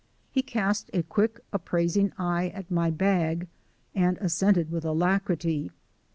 [0.31, 3.47] He cast a quick appraising eye at my bag,
[3.93, 5.69] and assented with alacrity.